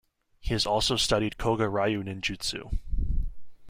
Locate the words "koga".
1.37-1.69